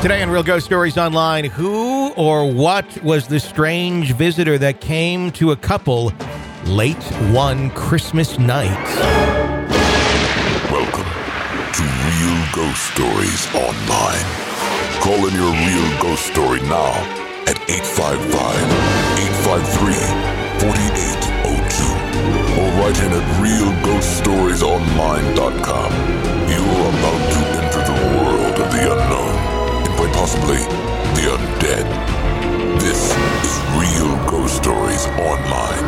[0.00, 5.32] Today on Real Ghost Stories Online, who or what was the strange visitor that came
[5.32, 6.12] to a couple
[6.66, 8.70] late one Christmas night?
[10.70, 11.10] Welcome
[11.74, 14.24] to Real Ghost Stories Online.
[15.02, 16.94] Call in your real ghost story now
[17.50, 18.54] at 855
[19.18, 19.98] 853
[20.62, 25.90] 4802 or write in at realghoststoriesonline.com.
[26.48, 27.27] You are about
[30.18, 30.56] possibly
[31.14, 32.80] the undead.
[32.80, 33.14] This
[33.44, 35.78] is Real Ghost Stories Online.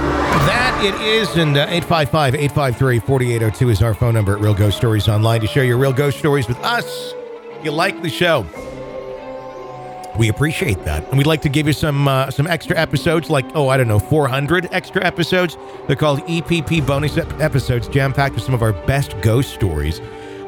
[0.46, 4.76] That it is, and uh, 855 853 4802 is our phone number at Real Ghost
[4.76, 7.12] Stories Online to share your real ghost stories with us.
[7.58, 8.46] If you like the show,
[10.16, 11.08] we appreciate that.
[11.08, 13.88] And we'd like to give you some uh, some extra episodes, like, oh, I don't
[13.88, 15.58] know, 400 extra episodes.
[15.88, 20.00] They're called EPP bonus episodes, jam packed with some of our best ghost stories.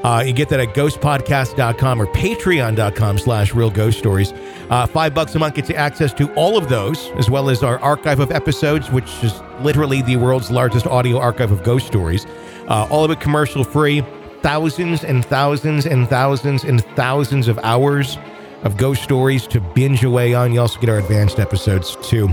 [0.02, 4.32] Uh, you get that at ghostpodcast.com or patreon.com slash real ghost stories.
[4.68, 7.62] Uh, five bucks a month gets you access to all of those, as well as
[7.62, 12.26] our archive of episodes, which is literally the world's largest audio archive of ghost stories.
[12.68, 14.04] Uh, all of it commercial free.
[14.42, 18.18] Thousands and thousands and thousands and thousands of hours
[18.64, 20.52] of ghost stories to binge away on.
[20.52, 22.28] You also get our advanced episodes too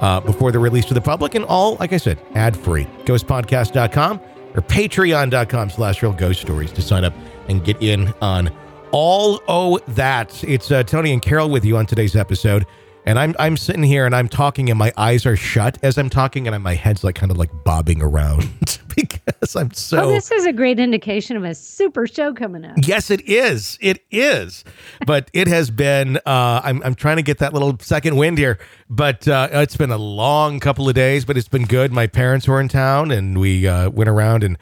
[0.00, 2.84] uh, before they're released to the public, and all, like I said, ad free.
[3.04, 4.20] Ghostpodcast.com
[4.54, 7.14] or patreon.com slash real ghost stories to sign up
[7.48, 8.50] and get in on
[8.92, 10.42] all oh that.
[10.44, 12.66] It's uh, Tony and Carol with you on today's episode.
[13.06, 16.08] And I'm I'm sitting here and I'm talking and my eyes are shut as I'm
[16.08, 18.48] talking and my head's like kind of like bobbing around
[18.96, 22.76] because I'm so Oh, this is a great indication of a super show coming up.
[22.78, 23.76] Yes, it is.
[23.82, 24.64] It is.
[25.06, 26.16] But it has been.
[26.24, 29.90] Uh, I'm I'm trying to get that little second wind here, but uh, it's been
[29.90, 31.26] a long couple of days.
[31.26, 31.92] But it's been good.
[31.92, 34.56] My parents were in town, and we uh, went around and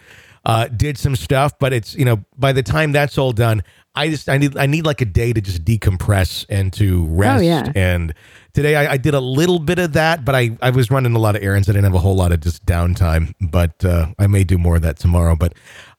[0.45, 1.57] uh, did some stuff.
[1.61, 3.63] But it's you know by the time that's all done,
[3.95, 7.41] I just I need I need like a day to just decompress and to rest.
[7.41, 7.71] Oh, yeah.
[7.75, 8.15] And
[8.55, 11.19] today I, I did a little bit of that, but I I was running a
[11.19, 11.69] lot of errands.
[11.69, 13.35] I didn't have a whole lot of just downtime.
[13.41, 15.37] But uh, I may do more of that tomorrow.
[15.37, 15.55] But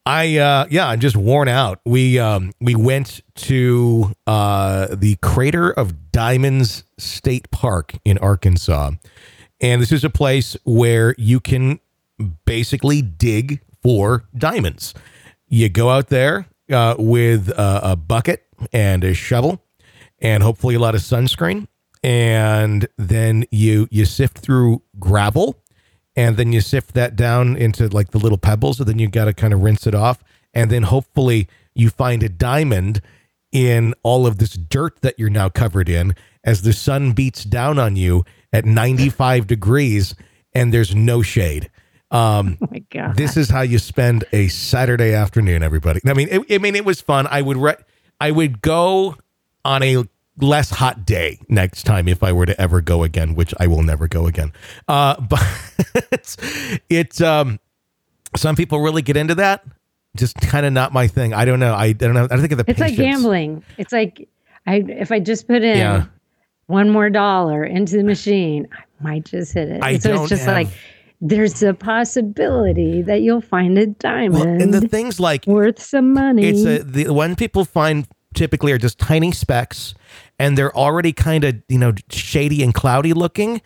[0.06, 1.82] I uh yeah, I'm just worn out.
[1.86, 8.92] We um we went to uh the Crater of Diamonds State Park in Arkansas.
[9.62, 11.80] And this is a place where you can
[12.46, 14.94] basically dig for diamonds.
[15.48, 19.64] You go out there uh, with a, a bucket and a shovel
[20.20, 21.68] and hopefully a lot of sunscreen.
[22.04, 25.62] And then you you sift through gravel
[26.16, 28.80] and then you sift that down into like the little pebbles.
[28.80, 30.24] And then you got to kind of rinse it off.
[30.54, 33.02] And then hopefully you find a diamond
[33.52, 37.80] in all of this dirt that you're now covered in as the sun beats down
[37.80, 40.16] on you at 95 degrees
[40.54, 41.70] and there's no shade
[42.14, 43.16] um Oh my god.
[43.18, 46.00] this is how you spend a Saturday afternoon, everybody.
[46.06, 47.28] I mean, it, I mean, it was fun.
[47.28, 47.76] I would, re-
[48.22, 49.18] I would go
[49.66, 50.04] on a
[50.38, 53.84] less hot day next time if I were to ever go again, which I will
[53.84, 54.52] never go again.
[54.88, 55.44] Uh, but
[56.12, 56.38] it's,
[56.90, 57.60] it's, um,
[58.36, 59.64] some people really get into that.
[60.16, 61.34] Just kind of not my thing.
[61.34, 61.74] I don't know.
[61.74, 62.26] I, I don't know.
[62.26, 63.64] I don't think of the it's like gambling.
[63.80, 64.30] It's like
[64.68, 66.06] I if I just put in Yeah.
[66.68, 69.82] one more dollar into the machine, I might just hit it.
[69.84, 70.68] I so don't it's just have- like
[71.26, 74.34] there's a possibility that you'll find a diamond.
[74.34, 76.44] Well, and the things like worth some money.
[76.44, 79.94] it's a, the one people find typically are just tiny specks
[80.38, 83.62] and they're already kind of you know shady and cloudy looking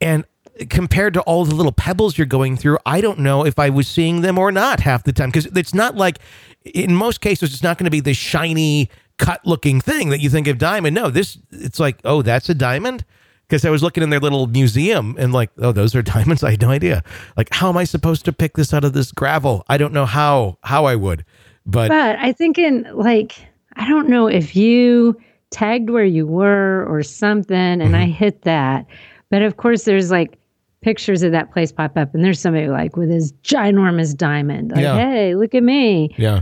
[0.00, 0.24] and
[0.68, 3.86] compared to all the little pebbles you're going through i don't know if i was
[3.86, 6.18] seeing them or not half the time because it's not like
[6.64, 10.28] in most cases it's not going to be this shiny cut looking thing that you
[10.28, 13.04] think of diamond no this it's like oh that's a diamond
[13.52, 16.42] because I was looking in their little museum and like, oh, those are diamonds.
[16.42, 17.04] I had no idea.
[17.36, 19.62] Like, how am I supposed to pick this out of this gravel?
[19.68, 21.22] I don't know how how I would,
[21.66, 23.36] but but I think in like
[23.76, 25.20] I don't know if you
[25.50, 27.94] tagged where you were or something and Mm-hmm.
[27.94, 28.86] I hit that.
[29.30, 30.38] But of course there's like
[30.80, 34.70] pictures of that place pop up and there's somebody like with his ginormous diamond.
[34.72, 34.96] Like, Yeah.
[34.96, 36.14] hey, look at me.
[36.16, 36.40] yeah.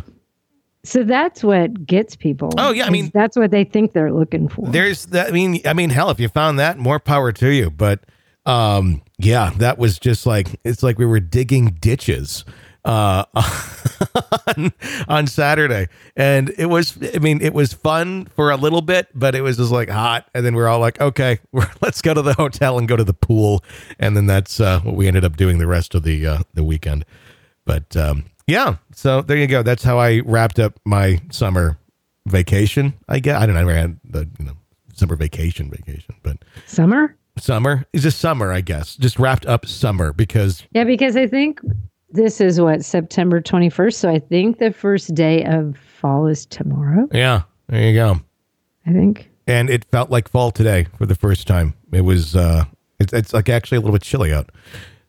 [0.82, 2.50] So that's what gets people.
[2.56, 4.66] Oh, yeah, I mean- that's what they think they're looking for.
[4.68, 5.28] There's that.
[5.28, 7.70] I mean, I mean, hell, if you found that, more power to you.
[7.70, 8.00] But
[8.46, 12.44] um, yeah, that was just like it's like we were digging ditches
[12.86, 13.26] uh
[14.56, 14.72] on,
[15.06, 16.96] on Saturday, and it was.
[17.14, 20.30] I mean, it was fun for a little bit, but it was just like hot,
[20.34, 23.04] and then we're all like, okay, we're, let's go to the hotel and go to
[23.04, 23.62] the pool,
[23.98, 26.64] and then that's uh, what we ended up doing the rest of the uh, the
[26.64, 27.04] weekend.
[27.66, 29.62] But um, yeah, so there you go.
[29.62, 31.78] That's how I wrapped up my summer
[32.26, 32.94] vacation.
[33.08, 33.60] I guess I don't know.
[33.60, 34.52] I never had the you know
[34.94, 36.36] summer vacation vacation, but
[36.66, 37.16] Summer?
[37.38, 38.52] summer is just summer.
[38.52, 41.60] I guess just wrapped up summer because Yeah, because I think
[42.10, 43.94] this is what September 21st.
[43.94, 47.08] So I think the first day of fall is tomorrow.
[47.12, 48.20] yeah, there you go.
[48.86, 49.30] I think.
[49.46, 51.74] and it felt like fall today for the first time.
[51.92, 52.64] It was uh,
[52.98, 54.50] it's it's like actually a little bit chilly out.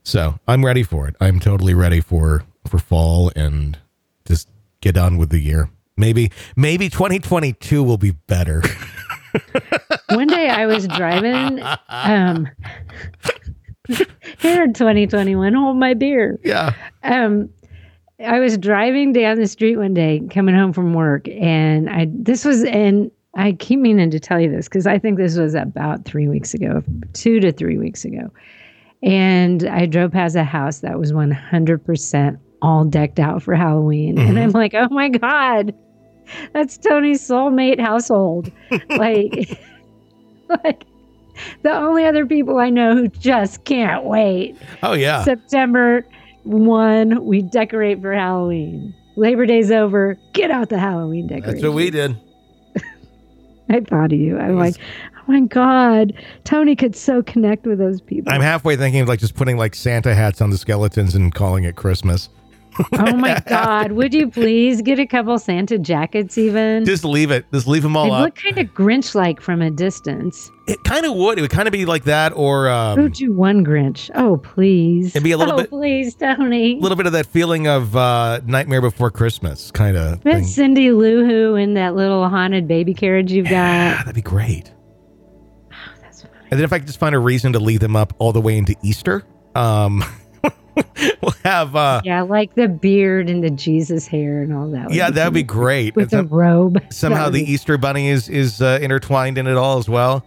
[0.04, 1.16] So I'm ready for it.
[1.22, 3.78] I'm totally ready for for fall and
[4.26, 4.50] just
[4.82, 5.70] get on with the year.
[5.98, 8.64] Maybe maybe 2022 will be better.
[10.10, 11.64] One day I was driving.
[11.90, 12.50] Um,
[14.40, 16.40] here in 2021, hold my beer.
[16.44, 16.74] yeah.
[17.04, 17.50] Um,
[18.26, 22.46] I was driving down the street one day, coming home from work, and I this
[22.46, 26.06] was and I keep meaning to tell you this because I think this was about
[26.06, 28.32] three weeks ago, two to three weeks ago,
[29.02, 34.18] and I drove past a house that was 100 percent all decked out for Halloween,
[34.20, 34.58] and I'm mm-hmm.
[34.58, 35.74] like, oh my god,
[36.54, 38.52] that's Tony's soulmate household,
[38.90, 39.60] like,
[40.64, 40.86] like
[41.64, 44.58] the only other people I know who just can't wait.
[44.84, 45.24] Oh yeah.
[45.24, 46.06] September
[46.44, 48.94] 1, we decorate for Halloween.
[49.16, 50.18] Labor Day's over.
[50.34, 51.62] Get out the Halloween decorations.
[51.62, 52.18] That's what we did.
[53.70, 54.38] I thought of you.
[54.38, 54.76] I'm like,
[55.18, 56.14] oh my God.
[56.44, 58.32] Tony could so connect with those people.
[58.32, 61.66] I'm halfway thinking of like just putting like Santa hats on the skeletons and calling
[61.66, 62.30] it Christmas.
[62.94, 63.92] Oh my God.
[63.94, 66.86] Would you please get a couple Santa jackets even?
[66.86, 67.46] Just leave it.
[67.54, 68.22] Just leave them all They up.
[68.26, 70.50] look kind of Grinch like from a distance.
[70.68, 71.38] It kind of would.
[71.38, 74.10] It would kind of be like that, or um, Go do one Grinch.
[74.16, 75.08] Oh, please.
[75.16, 76.78] It'd be a little oh, bit- please, Tony.
[76.78, 80.44] a little bit of that feeling of uh, Nightmare Before Christmas kind of thing.
[80.46, 84.06] Cindy Lou Who in that little haunted baby carriage you've Yeah, got.
[84.06, 84.72] that'd be great.
[85.72, 86.34] Oh, that's funny.
[86.52, 88.42] And then if I could just find a reason to leave them up all the
[88.42, 89.26] way into Easter,
[89.56, 90.04] um,
[91.22, 91.76] we'll have.
[91.76, 94.94] Uh, Yeah, like the beard and the Jesus hair and all that.
[94.94, 95.96] yeah, that'd be great.
[95.96, 96.82] with the robe.
[96.92, 100.26] somehow the be- Easter Bunny is is uh, intertwined in it all as well.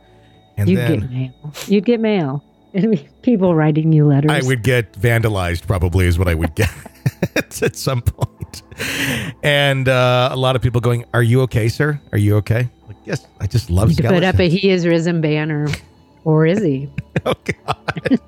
[0.56, 1.52] And You'd then get mail.
[1.66, 2.44] You'd get mail.
[3.22, 4.30] People writing you letters.
[4.30, 6.70] I would get vandalized, probably, is what I would get
[7.36, 8.62] at some point.
[9.42, 12.00] And uh, a lot of people going, Are you okay, sir?
[12.12, 12.68] Are you okay?
[12.88, 15.68] Like, yes, I just love You'd put up a "He is risen" banner,
[16.24, 16.88] or is he?
[17.24, 18.20] Oh, God.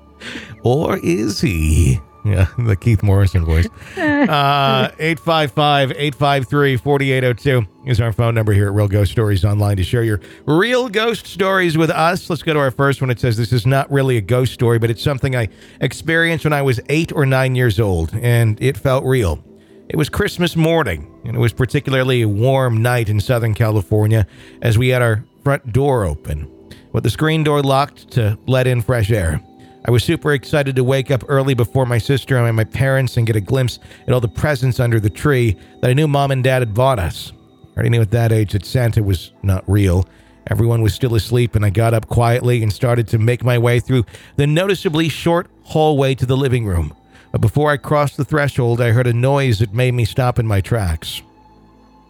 [0.63, 1.99] or is he?
[2.27, 3.67] Yeah, the Keith Morrison voice.
[4.17, 9.83] Uh, 855 853 4802 is our phone number here at Real Ghost Stories Online to
[9.83, 12.29] share your real ghost stories with us.
[12.29, 13.09] Let's go to our first one.
[13.09, 15.47] It says, This is not really a ghost story, but it's something I
[15.79, 19.41] experienced when I was eight or nine years old, and it felt real.
[19.87, 24.27] It was Christmas morning, and it was particularly a warm night in Southern California
[24.61, 26.51] as we had our front door open,
[26.91, 29.41] with the screen door locked to let in fresh air.
[29.87, 33.25] I was super excited to wake up early before my sister and my parents and
[33.25, 36.43] get a glimpse at all the presents under the tree that I knew mom and
[36.43, 37.31] dad had bought us.
[37.71, 40.05] I already knew at that age that Santa was not real.
[40.47, 43.79] Everyone was still asleep, and I got up quietly and started to make my way
[43.79, 44.03] through
[44.35, 46.93] the noticeably short hallway to the living room.
[47.31, 50.47] But before I crossed the threshold, I heard a noise that made me stop in
[50.47, 51.21] my tracks.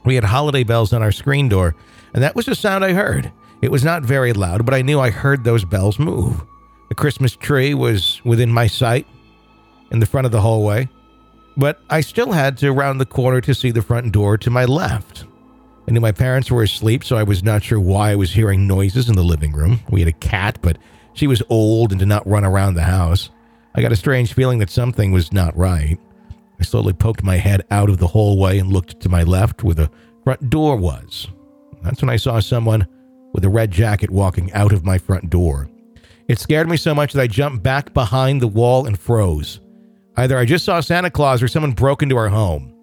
[0.03, 1.75] We had holiday bells on our screen door,
[2.15, 3.31] and that was the sound I heard.
[3.61, 6.41] It was not very loud, but I knew I heard those bells move.
[6.89, 9.05] The Christmas tree was within my sight
[9.91, 10.89] in the front of the hallway,
[11.55, 14.65] but I still had to round the corner to see the front door to my
[14.65, 15.25] left.
[15.87, 18.67] I knew my parents were asleep, so I was not sure why I was hearing
[18.67, 19.79] noises in the living room.
[19.89, 20.77] We had a cat, but
[21.13, 23.29] she was old and did not run around the house.
[23.75, 25.97] I got a strange feeling that something was not right.
[26.59, 29.75] I slowly poked my head out of the hallway and looked to my left where
[29.75, 29.91] the
[30.23, 31.27] front door was.
[31.83, 32.87] That's when I saw someone
[33.33, 35.69] with a red jacket walking out of my front door.
[36.27, 39.61] It scared me so much that I jumped back behind the wall and froze.
[40.17, 42.73] Either I just saw Santa Claus or someone broke into our home.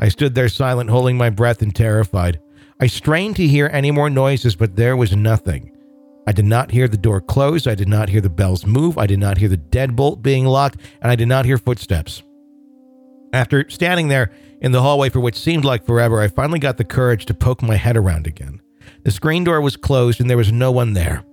[0.00, 2.40] I stood there silent, holding my breath and terrified.
[2.80, 5.72] I strained to hear any more noises, but there was nothing.
[6.26, 7.66] I did not hear the door close.
[7.66, 8.96] I did not hear the bells move.
[8.96, 12.22] I did not hear the deadbolt being locked, and I did not hear footsteps.
[13.32, 14.30] After standing there
[14.60, 17.60] in the hallway for what seemed like forever, I finally got the courage to poke
[17.62, 18.60] my head around again.
[19.04, 21.24] The screen door was closed and there was no one there.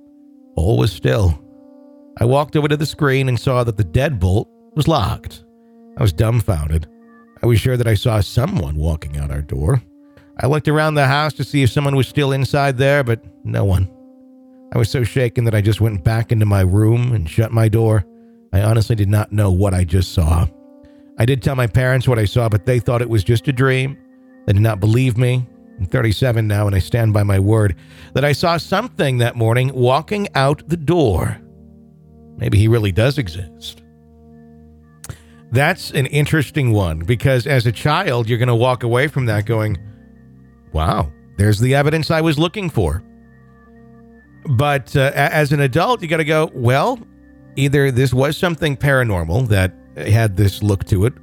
[0.55, 1.44] All was still.
[2.17, 5.43] I walked over to the screen and saw that the deadbolt was locked.
[5.97, 6.87] I was dumbfounded.
[7.43, 9.81] I was sure that I saw someone walking out our door.
[10.39, 13.63] I looked around the house to see if someone was still inside there, but no
[13.65, 13.89] one.
[14.73, 17.69] I was so shaken that I just went back into my room and shut my
[17.69, 18.05] door.
[18.51, 20.47] I honestly did not know what I just saw.
[21.17, 23.53] I did tell my parents what I saw, but they thought it was just a
[23.53, 23.97] dream.
[24.45, 25.47] They did not believe me.
[25.79, 27.75] I'm 37 now, and I stand by my word
[28.13, 31.37] that I saw something that morning walking out the door.
[32.37, 33.81] Maybe he really does exist.
[35.51, 39.45] That's an interesting one because as a child, you're going to walk away from that
[39.45, 39.77] going,
[40.73, 43.03] wow, there's the evidence I was looking for.
[44.47, 46.99] But uh, as an adult, you got to go, well,
[47.55, 51.13] either this was something paranormal that had this look to it,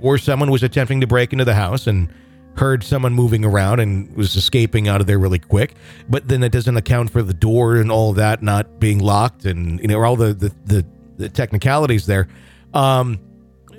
[0.00, 2.12] or someone was attempting to break into the house and
[2.56, 5.74] heard someone moving around and was escaping out of there really quick.
[6.08, 9.80] But then it doesn't account for the door and all that not being locked and
[9.80, 12.28] you know all the the, the, the technicalities there.
[12.74, 13.18] Um,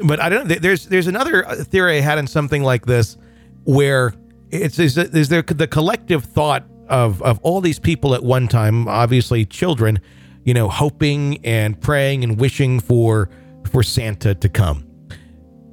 [0.04, 0.48] but I don't.
[0.48, 3.18] There's there's another theory I had in something like this
[3.64, 4.14] where
[4.50, 8.88] it's is, is there the collective thought of of all these people at one time,
[8.88, 10.00] obviously children,
[10.44, 13.30] you know, hoping and praying and wishing for
[13.70, 14.88] for Santa to come.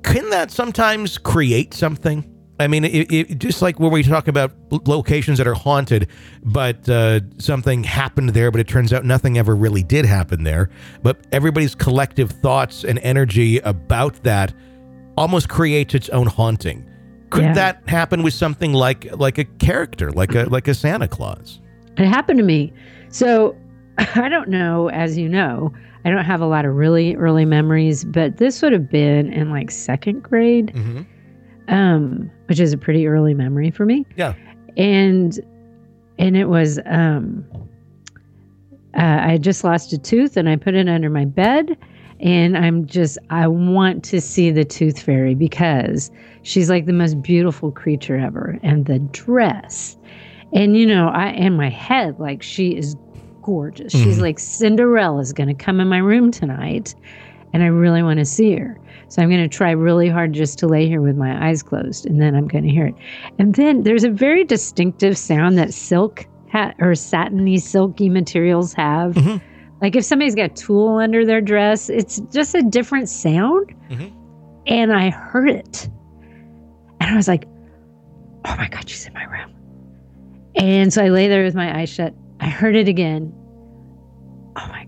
[0.02, 2.37] Can that sometimes create something?
[2.60, 6.08] I mean, it, it, just like when we talk about locations that are haunted,
[6.42, 10.68] but uh, something happened there, but it turns out nothing ever really did happen there.
[11.02, 14.52] But everybody's collective thoughts and energy about that
[15.16, 16.84] almost creates its own haunting.
[17.30, 17.52] Could yeah.
[17.54, 21.60] that happen with something like like a character, like a like a Santa Claus?
[21.96, 22.72] It happened to me.
[23.10, 23.56] So
[23.98, 25.72] I don't know, as you know,
[26.04, 29.50] I don't have a lot of really early memories, but this would have been in
[29.50, 30.72] like second grade.
[30.74, 31.02] Mm-hmm
[31.68, 34.04] um, which is a pretty early memory for me.
[34.16, 34.34] Yeah.
[34.76, 35.38] And
[36.18, 37.44] and it was um,
[38.96, 41.76] uh, I just lost a tooth and I put it under my bed
[42.20, 46.10] and I'm just I want to see the tooth fairy because
[46.42, 49.96] she's like the most beautiful creature ever and the dress.
[50.52, 52.96] And you know, I in my head like she is
[53.42, 53.94] gorgeous.
[53.94, 54.04] Mm-hmm.
[54.04, 56.94] She's like Cinderella's going to come in my room tonight
[57.52, 58.78] and I really want to see her.
[59.08, 62.04] So I'm going to try really hard just to lay here with my eyes closed,
[62.04, 62.94] and then I'm going to hear it.
[63.38, 69.14] And then there's a very distinctive sound that silk ha- or satiny, silky materials have.
[69.14, 69.44] Mm-hmm.
[69.80, 73.74] Like if somebody's got tulle under their dress, it's just a different sound.
[73.88, 74.14] Mm-hmm.
[74.66, 75.88] And I heard it.
[77.00, 77.46] And I was like,
[78.44, 79.54] oh my God, she's in my room.
[80.56, 82.12] And so I lay there with my eyes shut.
[82.40, 83.32] I heard it again.
[84.56, 84.87] Oh my God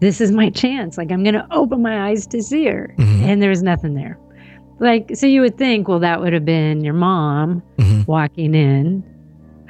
[0.00, 0.98] this is my chance.
[0.98, 2.94] Like I'm going to open my eyes to see her.
[2.98, 3.24] Mm-hmm.
[3.24, 4.18] And there's nothing there.
[4.80, 8.02] Like, so you would think, well, that would have been your mom mm-hmm.
[8.10, 9.04] walking in.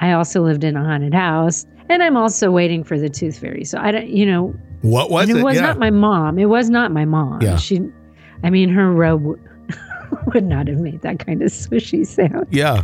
[0.01, 3.63] I also lived in a haunted house and I'm also waiting for the tooth fairy.
[3.63, 5.37] So I don't, you know, what was it?
[5.37, 5.61] It was yeah.
[5.61, 6.37] not my mom.
[6.37, 7.41] It was not my mom.
[7.41, 7.57] Yeah.
[7.57, 7.81] She,
[8.43, 9.23] I mean, her robe
[10.33, 12.47] would not have made that kind of swishy sound.
[12.51, 12.83] Yeah.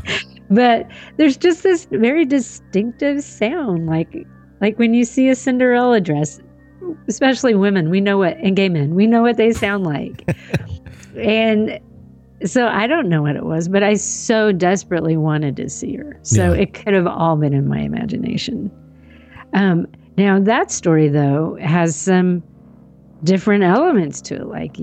[0.50, 4.28] But there's just this very distinctive sound, like
[4.60, 6.40] like when you see a Cinderella dress
[7.08, 10.24] especially women, we know what, and gay men, we know what they sound like.
[11.18, 11.80] and
[12.46, 16.18] so I don't know what it was, but I so desperately wanted to see her.
[16.24, 16.62] So yeah.
[16.62, 18.72] it could have all been in my imagination.
[19.54, 22.44] Um, now, that story, though, has some
[23.24, 24.78] different elements to it, like,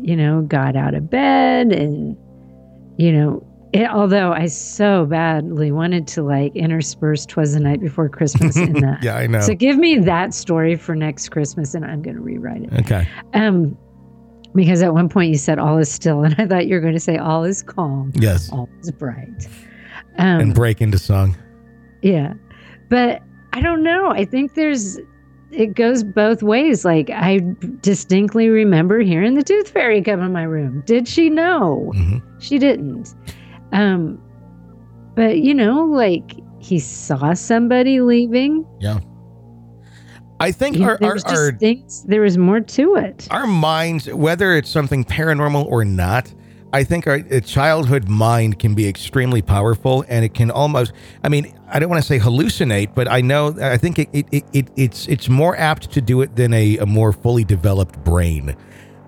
[0.00, 2.16] you know, got out of bed and,
[2.96, 3.45] you know,
[3.76, 8.72] it, although I so badly wanted to like intersperse "Twas the Night Before Christmas" in
[8.80, 9.02] that.
[9.02, 9.40] yeah, I know.
[9.40, 12.72] So give me that story for next Christmas, and I'm going to rewrite it.
[12.80, 13.08] Okay.
[13.34, 13.76] Um,
[14.54, 16.94] because at one point you said all is still, and I thought you were going
[16.94, 18.12] to say all is calm.
[18.14, 18.50] Yes.
[18.50, 19.46] All is bright.
[20.18, 21.36] Um, and break into song.
[22.02, 22.34] Yeah,
[22.88, 24.10] but I don't know.
[24.10, 24.98] I think there's
[25.50, 26.84] it goes both ways.
[26.84, 27.40] Like I
[27.80, 30.82] distinctly remember hearing the tooth fairy come in my room.
[30.86, 31.92] Did she know?
[31.94, 32.38] Mm-hmm.
[32.38, 33.14] She didn't.
[33.72, 34.20] Um,
[35.14, 38.66] but you know, like he saw somebody leaving.
[38.80, 39.00] Yeah.
[40.38, 43.26] I think our, our, our things, there was more to it.
[43.30, 46.32] Our minds, whether it's something paranormal or not,
[46.74, 50.92] I think our childhood mind can be extremely powerful, and it can almost.
[51.24, 53.56] I mean, I don't want to say hallucinate, but I know.
[53.62, 56.86] I think it, it, it it's it's more apt to do it than a, a
[56.86, 58.56] more fully developed brain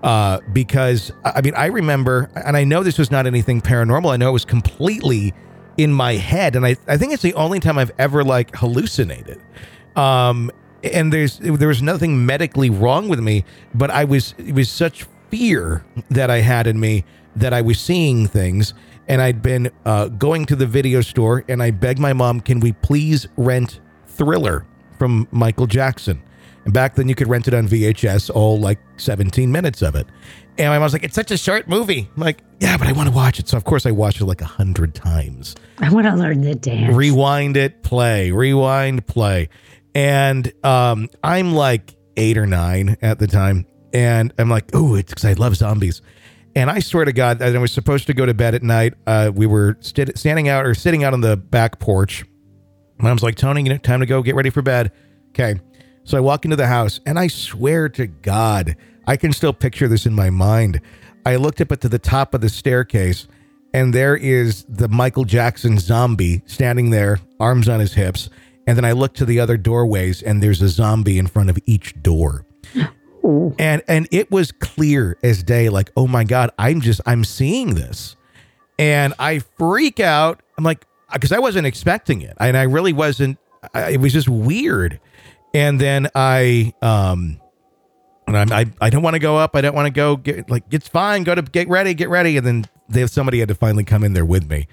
[0.03, 4.11] uh, because I mean I remember, and I know this was not anything paranormal.
[4.11, 5.33] I know it was completely
[5.77, 9.41] in my head, and I I think it's the only time I've ever like hallucinated.
[9.95, 10.51] Um,
[10.83, 15.05] and there's there was nothing medically wrong with me, but I was it was such
[15.29, 17.03] fear that I had in me
[17.35, 18.73] that I was seeing things.
[19.07, 22.59] And I'd been uh, going to the video store, and I begged my mom, "Can
[22.59, 24.65] we please rent Thriller
[24.99, 26.21] from Michael Jackson?"
[26.65, 30.07] And back then you could rent it on VHS, all like 17 minutes of it.
[30.57, 32.09] And my mom was like, it's such a short movie.
[32.15, 33.47] I'm like, yeah, but I want to watch it.
[33.47, 35.55] So of course I watched it like a hundred times.
[35.79, 36.93] I want to learn the dance.
[36.93, 39.49] Rewind it, play, rewind, play.
[39.95, 43.65] And um, I'm like eight or nine at the time.
[43.93, 46.01] And I'm like, oh, it's because I love zombies.
[46.55, 48.95] And I swear to God, I was supposed to go to bed at night.
[49.07, 52.25] Uh, we were st- standing out or sitting out on the back porch.
[52.97, 54.91] Mom's like, Tony, you know, time to go get ready for bed.
[55.29, 55.59] Okay.
[56.09, 58.75] So I walk into the house, and I swear to God,
[59.05, 60.81] I can still picture this in my mind.
[61.23, 63.27] I looked up at the top of the staircase,
[63.75, 68.31] and there is the Michael Jackson zombie standing there, arms on his hips.
[68.65, 71.59] And then I look to the other doorways, and there's a zombie in front of
[71.67, 72.43] each door.
[73.59, 77.75] And and it was clear as day, like, oh my God, I'm just I'm seeing
[77.75, 78.15] this.
[78.79, 80.41] and I freak out.
[80.57, 83.37] I'm like, because I wasn't expecting it, and I really wasn't.
[83.75, 84.99] I, it was just weird.
[85.53, 87.39] And then I, um,
[88.27, 89.55] and I'm, I, I don't want to go up.
[89.55, 90.15] I don't want to go.
[90.15, 91.23] Get like it's fine.
[91.23, 91.93] Go to get ready.
[91.93, 92.37] Get ready.
[92.37, 94.67] And then they, somebody had to finally come in there with me.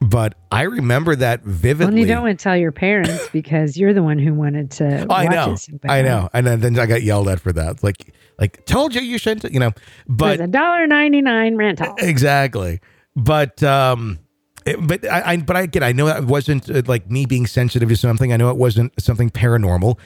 [0.00, 1.94] But I remember that vividly.
[1.94, 5.06] Well, you don't want to tell your parents because you're the one who wanted to.
[5.10, 7.82] I watch know, I know, and then, then I got yelled at for that.
[7.82, 9.72] Like, like told you you shouldn't, you know.
[10.06, 11.94] But a dollar ninety nine rental.
[11.98, 12.80] exactly,
[13.16, 14.18] but um,
[14.66, 17.46] it- but I, I but I again I know it wasn't uh, like me being
[17.46, 18.32] sensitive to something.
[18.32, 19.98] I know it wasn't something paranormal.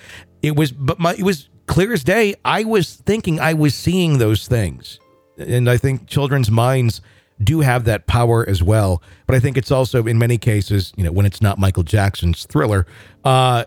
[0.43, 2.35] It was, but my it was clear as day.
[2.45, 4.99] I was thinking I was seeing those things,
[5.37, 7.01] and I think children's minds
[7.43, 9.03] do have that power as well.
[9.27, 12.45] But I think it's also in many cases, you know, when it's not Michael Jackson's
[12.47, 12.87] Thriller.
[13.25, 13.65] Uh,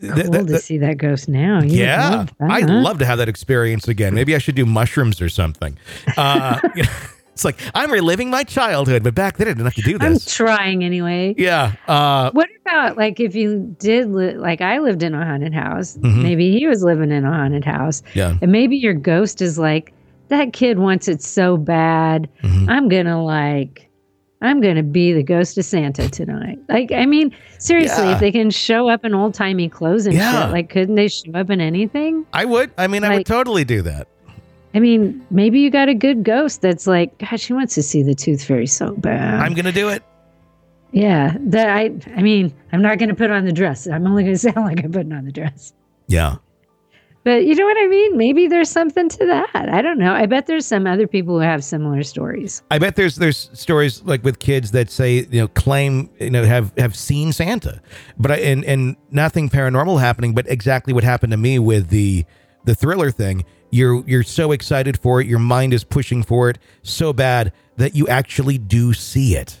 [0.00, 1.62] Cool th- to see that ghost now.
[1.62, 2.50] You yeah, love that.
[2.50, 4.14] I'd love to have that experience again.
[4.14, 5.78] Maybe I should do mushrooms or something.
[6.16, 6.88] Uh, you know,
[7.32, 10.26] it's like I'm reliving my childhood, but back then I didn't have to do this.
[10.40, 11.34] I'm trying anyway.
[11.38, 11.72] yeah.
[11.88, 15.96] Uh, What about like if you did li- like I lived in a haunted house,
[15.98, 16.22] Mhm.
[16.22, 18.36] maybe he was living in a haunted house, yeah.
[18.42, 19.92] and maybe your ghost is like
[20.28, 22.28] that kid wants it so bad.
[22.42, 22.68] Mhm.
[22.68, 23.88] I'm gonna like.
[24.44, 26.58] I'm gonna be the ghost of Santa tonight.
[26.68, 28.14] Like, I mean, seriously, Yeah.
[28.14, 30.46] if they can show up in old timey clothes and Yeah.
[30.46, 32.24] shit, like, couldn't they show up in anything?
[32.32, 32.72] I would.
[32.76, 34.08] I mean, I would totally do that.
[34.74, 38.02] I mean, maybe you got a good ghost that's like, gosh, she wants to see
[38.02, 39.40] the Tooth Fairy so bad.
[39.40, 40.02] I'm gonna do it.
[40.92, 41.90] yeah, that I.
[42.16, 43.86] I mean, I'm not gonna put on the dress.
[43.86, 45.72] I'm only gonna sound like I'm putting on the dress.
[46.06, 46.36] Yeah.
[47.24, 48.16] But you know what I mean?
[48.16, 49.50] Maybe there's something to that.
[49.54, 50.12] I don't know.
[50.12, 52.64] I bet there's some other people who have similar stories.
[52.72, 56.44] I bet there's there's stories like with kids that say you know claim you know
[56.44, 57.80] have have seen Santa,
[58.18, 62.24] but I, and and nothing paranormal happening, but exactly what happened to me with the
[62.64, 63.44] the thriller thing.
[63.72, 67.96] You're you're so excited for it, your mind is pushing for it so bad that
[67.96, 69.58] you actually do see it,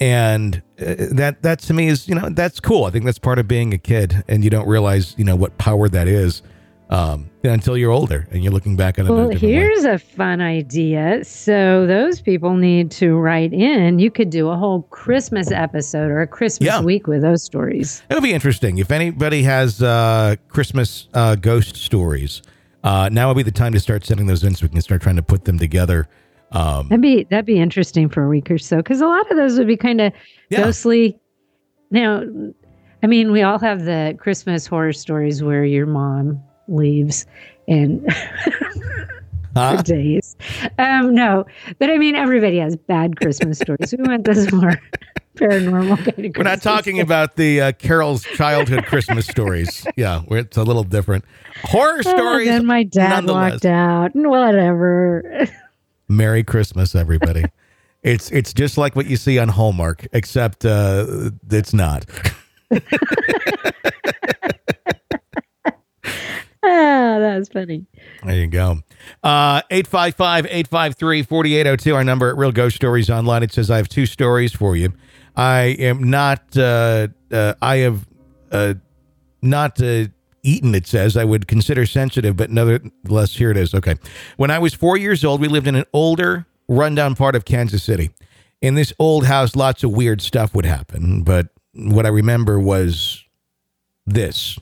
[0.00, 2.84] and uh, that that to me is you know that's cool.
[2.84, 5.56] I think that's part of being a kid, and you don't realize you know what
[5.56, 6.42] power that is
[6.90, 9.10] um, until you're older and you're looking back on it.
[9.10, 9.52] Well, different way.
[9.52, 11.24] here's a fun idea.
[11.24, 14.00] So those people need to write in.
[14.00, 16.82] You could do a whole Christmas episode or a Christmas Yeah.
[16.82, 18.02] week with those stories.
[18.10, 22.42] It would be interesting if anybody has uh, Christmas uh, ghost stories.
[22.84, 25.02] Uh, now would be the time to start sending those in so we can start
[25.02, 26.06] trying to put them together.
[26.52, 29.36] Um, That'd be that'd be interesting for a week or so because a lot of
[29.36, 30.12] those would be kind of
[30.50, 30.62] Yeah.
[30.62, 31.18] ghostly.
[31.90, 32.22] Now,
[33.02, 37.26] I mean, we all have the Christmas horror stories where your mom leaves
[37.68, 38.04] and
[39.56, 39.76] huh?
[39.78, 40.36] for days.
[40.78, 41.44] Um, no,
[41.78, 43.94] but I mean, everybody has bad Christmas stories.
[43.96, 44.80] We want this more
[45.34, 46.36] paranormal kind of.
[46.36, 49.86] We're not talking about the uh, Carol's childhood Christmas stories.
[49.96, 51.24] Yeah, it's a little different.
[51.62, 52.48] Horror Oh, stories.
[52.48, 55.46] then my dad walked out and whatever.
[56.08, 57.44] Merry Christmas, everybody.
[58.02, 62.06] it's it's just like what you see on Hallmark, except uh, it's not.
[62.72, 62.78] ah,
[66.62, 67.86] that was funny.
[68.24, 68.80] There you go.
[69.22, 73.42] Uh, 855 853 4802, our number at Real Ghost Stories Online.
[73.42, 74.92] It says, I have two stories for you.
[75.36, 78.06] I am not, uh, uh, I have
[78.52, 78.74] uh,
[79.42, 80.06] not uh,
[80.42, 81.16] eaten, it says.
[81.16, 83.74] I would consider sensitive, but nevertheless, here it is.
[83.74, 83.96] Okay.
[84.36, 87.82] When I was four years old, we lived in an older, rundown part of Kansas
[87.82, 88.10] City.
[88.60, 93.24] In this old house, lots of weird stuff would happen, but what I remember was
[94.06, 94.58] this.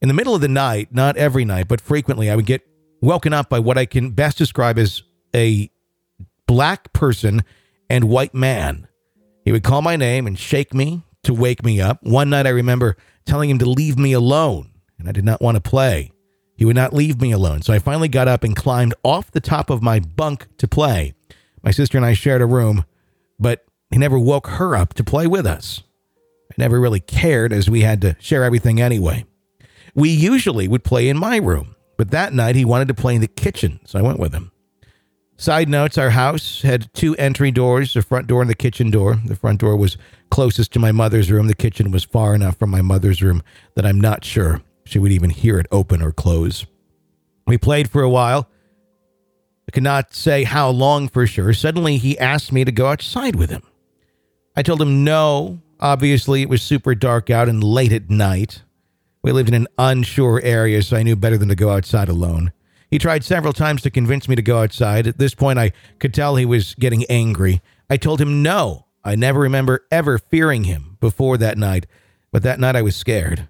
[0.00, 2.66] In the middle of the night, not every night, but frequently, I would get
[3.00, 5.02] woken up by what I can best describe as
[5.34, 5.70] a
[6.46, 7.42] black person
[7.88, 8.88] and white man.
[9.44, 12.02] He would call my name and shake me to wake me up.
[12.02, 15.56] One night, I remember telling him to leave me alone, and I did not want
[15.56, 16.12] to play.
[16.56, 19.40] He would not leave me alone, so I finally got up and climbed off the
[19.40, 21.14] top of my bunk to play.
[21.62, 22.84] My sister and I shared a room,
[23.38, 25.82] but he never woke her up to play with us.
[26.50, 29.24] I never really cared as we had to share everything anyway.
[29.94, 33.20] We usually would play in my room, but that night he wanted to play in
[33.20, 34.52] the kitchen, so I went with him.
[35.42, 39.18] Side notes Our house had two entry doors the front door and the kitchen door.
[39.24, 39.96] The front door was
[40.30, 41.48] closest to my mother's room.
[41.48, 43.42] The kitchen was far enough from my mother's room
[43.74, 46.64] that I'm not sure she would even hear it open or close.
[47.44, 48.48] We played for a while.
[49.66, 51.52] I cannot say how long for sure.
[51.52, 53.64] Suddenly he asked me to go outside with him.
[54.54, 55.60] I told him no.
[55.80, 58.62] Obviously, it was super dark out and late at night.
[59.24, 62.52] We lived in an unsure area, so I knew better than to go outside alone.
[62.92, 65.06] He tried several times to convince me to go outside.
[65.06, 67.62] At this point, I could tell he was getting angry.
[67.88, 68.84] I told him no.
[69.02, 71.86] I never remember ever fearing him before that night,
[72.32, 73.48] but that night I was scared.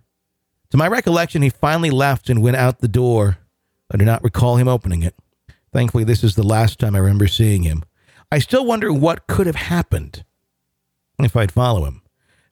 [0.70, 3.38] To my recollection, he finally left and went out the door.
[3.92, 5.16] I do not recall him opening it.
[5.72, 7.82] Thankfully, this is the last time I remember seeing him.
[8.30, 10.24] I still wonder what could have happened
[11.18, 12.02] if I'd follow him.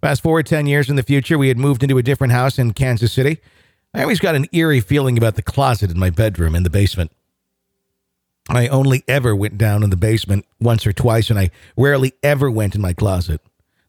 [0.00, 2.72] Fast forward 10 years in the future, we had moved into a different house in
[2.72, 3.40] Kansas City.
[3.92, 7.10] I always got an eerie feeling about the closet in my bedroom in the basement.
[8.48, 12.50] I only ever went down in the basement once or twice, and I rarely ever
[12.50, 13.40] went in my closet.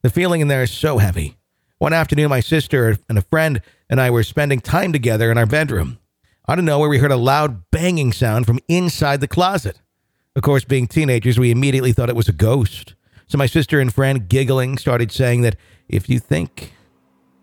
[0.01, 1.37] The feeling in there is so heavy.
[1.77, 5.45] One afternoon, my sister and a friend and I were spending time together in our
[5.45, 5.99] bedroom.
[6.47, 9.81] Out of nowhere, we heard a loud banging sound from inside the closet.
[10.35, 12.95] Of course, being teenagers, we immediately thought it was a ghost.
[13.27, 15.55] So my sister and friend, giggling, started saying that
[15.87, 16.73] if you think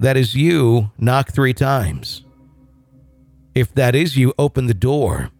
[0.01, 2.23] that is you, knock three times.
[3.59, 5.31] If that is you, open the door.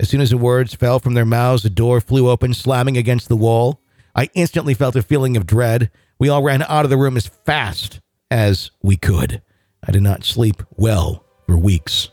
[0.00, 3.28] As soon as the words fell from their mouths, the door flew open, slamming against
[3.28, 3.80] the wall.
[4.16, 5.88] I instantly felt a feeling of dread.
[6.18, 9.40] We all ran out of the room as fast as we could.
[9.86, 12.08] I did not sleep well for weeks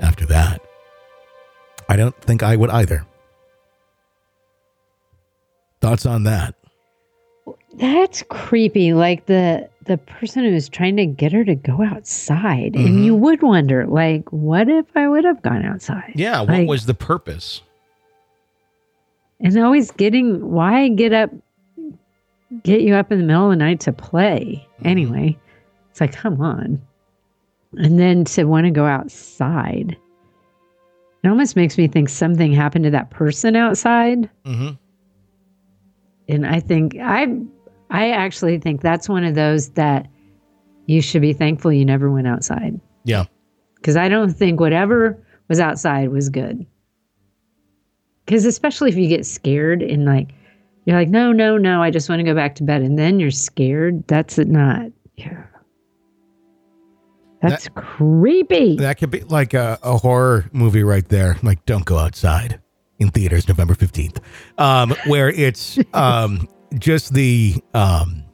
[0.00, 0.60] after that.
[1.88, 3.06] I don't think I would either.
[5.80, 6.56] Thoughts on that?
[7.74, 8.92] That's creepy.
[8.92, 12.86] Like the the person who was trying to get her to go outside, mm-hmm.
[12.86, 16.12] and you would wonder, like, what if I would have gone outside?
[16.14, 17.62] Yeah, what like, was the purpose?
[19.40, 21.30] And always getting why get up,
[22.62, 24.66] get you up in the middle of the night to play.
[24.78, 24.86] Mm-hmm.
[24.86, 25.38] Anyway,
[25.90, 26.80] it's like, come on,
[27.74, 29.96] and then to want to go outside.
[31.22, 34.30] It almost makes me think something happened to that person outside.
[34.44, 34.70] Mm-hmm.
[36.28, 37.40] And I think I
[37.90, 40.08] I actually think that's one of those that
[40.86, 42.80] you should be thankful you never went outside.
[43.04, 43.24] Yeah.
[43.76, 46.66] Because I don't think whatever was outside was good.
[48.24, 50.30] Because especially if you get scared and like,
[50.84, 52.82] you're like, no, no, no, I just want to go back to bed.
[52.82, 54.06] And then you're scared.
[54.06, 55.44] That's not, yeah.
[57.42, 58.76] That's that, creepy.
[58.76, 61.36] That could be like a, a horror movie right there.
[61.42, 62.60] Like, don't go outside
[62.98, 64.18] in theaters November 15th,
[64.58, 68.24] um, where it's um, just the um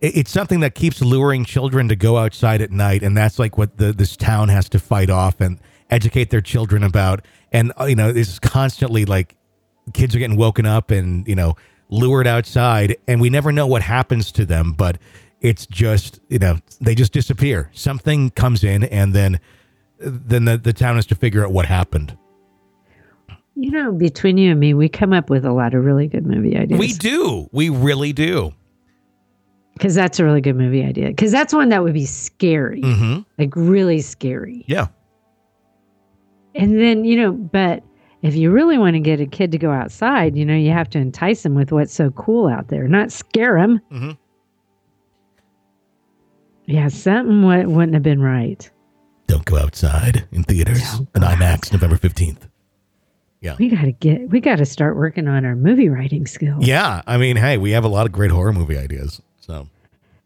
[0.00, 3.78] it's something that keeps luring children to go outside at night and that's like what
[3.78, 5.58] the this town has to fight off and
[5.90, 7.24] educate their children about.
[7.52, 9.36] And uh, you know it's constantly like
[9.92, 11.54] kids are getting woken up and you know
[11.88, 14.98] lured outside and we never know what happens to them but
[15.42, 17.70] it's just you know they just disappear.
[17.72, 19.40] Something comes in and then
[19.98, 22.16] then the, the town has to figure out what happened
[23.56, 26.26] you know, between you and me, we come up with a lot of really good
[26.26, 26.78] movie ideas.
[26.78, 27.48] We do.
[27.52, 28.52] We really do.
[29.74, 31.08] Because that's a really good movie idea.
[31.08, 33.20] Because that's one that would be scary, mm-hmm.
[33.38, 34.64] like really scary.
[34.68, 34.86] Yeah.
[36.54, 37.82] And then, you know, but
[38.22, 40.88] if you really want to get a kid to go outside, you know, you have
[40.90, 43.80] to entice them with what's so cool out there, not scare them.
[43.90, 44.10] Mm-hmm.
[46.66, 48.70] Yeah, something w- wouldn't have been right.
[49.26, 52.48] Don't go outside in theaters an IMAX November 15th.
[53.44, 53.56] Yeah.
[53.58, 56.66] We got to get, we got to start working on our movie writing skills.
[56.66, 57.02] Yeah.
[57.06, 59.20] I mean, hey, we have a lot of great horror movie ideas.
[59.40, 59.68] So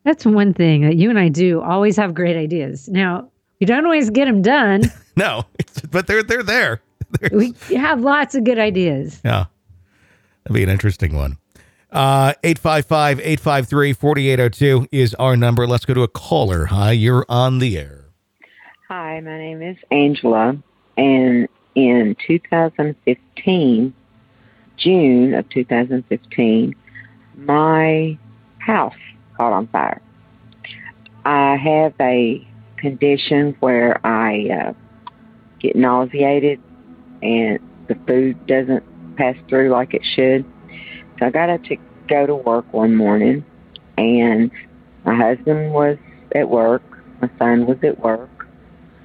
[0.04, 2.88] that's one thing that you and I do always have great ideas.
[2.88, 3.28] Now,
[3.58, 4.84] we don't always get them done.
[5.16, 5.46] no,
[5.90, 6.80] but they're, they're there.
[7.32, 9.20] we have lots of good ideas.
[9.24, 9.46] Yeah.
[10.44, 11.38] That'd be an interesting one.
[11.90, 15.66] Uh, 855 853 4802 is our number.
[15.66, 16.66] Let's go to a caller.
[16.66, 18.04] Hi, you're on the air.
[18.88, 20.56] Hi, my name is Angela,
[20.96, 23.94] and in 2015,
[24.76, 26.74] June of 2015,
[27.36, 28.18] my
[28.58, 28.94] house
[29.36, 30.00] caught on fire.
[31.24, 32.46] I have a
[32.78, 34.72] condition where I uh,
[35.60, 36.60] get nauseated
[37.22, 38.84] and the food doesn't
[39.16, 40.44] pass through like it should.
[41.18, 41.76] So I got up to
[42.08, 43.44] go to work one morning
[43.96, 44.50] and
[45.04, 45.98] my husband was
[46.34, 46.82] at work,
[47.20, 48.48] my son was at work,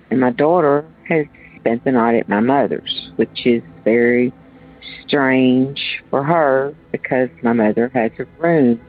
[0.10, 1.26] and my daughter has
[1.64, 4.34] spent the night at my mother's, which is very
[5.08, 8.82] strange for her because my mother has a room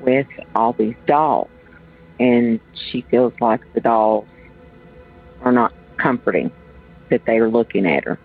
[0.00, 1.50] with all these dolls.
[2.20, 4.26] And she feels like the dolls
[5.42, 6.52] are not comforting,
[7.10, 8.18] that they are looking at her.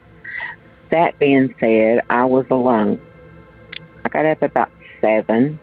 [0.91, 3.01] That being said, I was alone.
[4.05, 5.59] I got up about seven,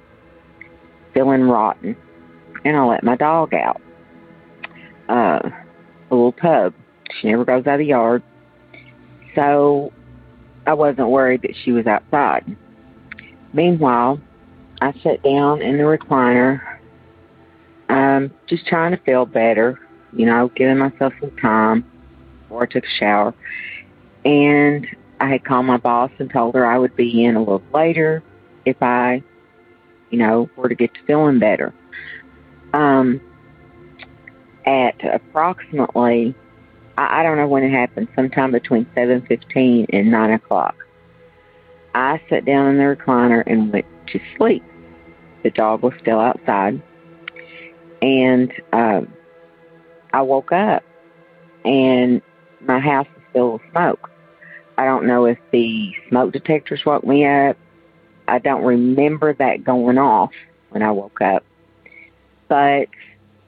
[1.15, 1.97] feeling rotten,
[2.65, 3.81] and I let my dog out.
[5.09, 5.51] Uh,
[6.11, 6.75] a little pug.
[7.21, 8.23] She never goes out of the yard.
[9.35, 9.93] So
[10.67, 12.57] I wasn't worried that she was outside.
[13.53, 14.21] Meanwhile,
[14.81, 16.61] I sat down in the recliner,
[17.89, 19.79] um, just trying to feel better,
[20.13, 21.85] you know, giving myself some time
[22.43, 23.35] before I took a shower.
[24.25, 24.87] And
[25.21, 28.23] I had called my boss and told her I would be in a little later
[28.65, 29.23] if I,
[30.11, 31.75] you know, were to get to feeling better.
[32.73, 33.21] Um,
[34.67, 36.35] at approximately
[37.01, 40.77] I, I don't know when it happened, sometime between 7.15 and 9 o'clock.
[41.95, 44.63] I sat down in the recliner and went to sleep.
[45.43, 46.81] The dog was still outside.
[48.03, 49.13] And um,
[50.13, 50.83] I woke up
[51.65, 52.23] and
[52.61, 54.11] my house is filled with smoke.
[54.77, 57.57] I don't know if the smoke detectors woke me up.
[58.29, 60.31] I don't remember that going off
[60.69, 61.45] when I woke up.
[62.49, 62.89] But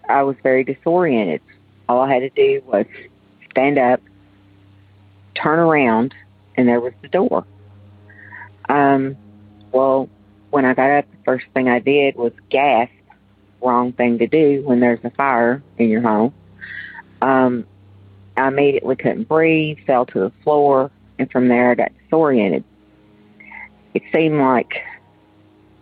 [0.09, 1.41] I was very disoriented.
[1.89, 2.87] All I had to do was
[3.53, 4.01] stand up,
[5.35, 6.15] turn around,
[6.57, 7.47] and there was the door.
[8.69, 9.17] Um,
[9.71, 10.09] well,
[10.51, 12.93] when I got up, the first thing I did was gasp.
[13.61, 16.35] Wrong thing to do when there's a fire in your home.
[17.21, 17.65] Um,
[18.37, 22.65] I immediately couldn't breathe, fell to the floor, and from there I got disoriented.
[23.95, 24.83] It seemed like